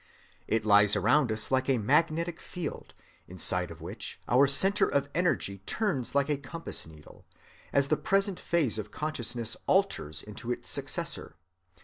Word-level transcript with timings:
It 0.47 0.65
lies 0.65 0.95
around 0.95 1.31
us 1.31 1.51
like 1.51 1.69
a 1.69 1.77
"magnetic 1.77 2.39
field," 2.39 2.95
inside 3.27 3.69
of 3.69 3.81
which 3.81 4.19
our 4.27 4.47
centre 4.47 4.87
of 4.89 5.11
energy 5.13 5.59
turns 5.67 6.15
like 6.15 6.27
a 6.27 6.37
compass‐needle, 6.39 7.23
as 7.71 7.89
the 7.89 7.97
present 7.97 8.39
phase 8.39 8.79
of 8.79 8.89
consciousness 8.89 9.55
alters 9.67 10.23
into 10.23 10.51
its 10.51 10.69
successor. 10.71 11.35